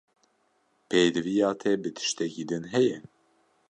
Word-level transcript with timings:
Pêdiviya 0.87 1.49
te 1.61 1.71
bi 1.81 1.89
tiştekî 1.97 2.43
din 2.49 2.63
heye? 2.73 2.97